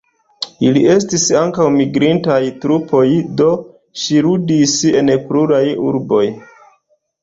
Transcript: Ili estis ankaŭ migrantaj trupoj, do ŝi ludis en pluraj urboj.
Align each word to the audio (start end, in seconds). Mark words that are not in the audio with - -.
Ili 0.69 0.79
estis 0.93 1.25
ankaŭ 1.41 1.67
migrantaj 1.75 2.39
trupoj, 2.65 3.05
do 3.45 3.53
ŝi 4.03 4.21
ludis 4.31 4.77
en 5.01 5.17
pluraj 5.31 5.65
urboj. 5.91 6.29